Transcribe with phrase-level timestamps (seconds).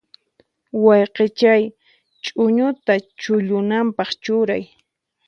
[0.85, 1.63] Wayqichay,
[2.23, 4.63] ch'uñuta chullunanpaq churay.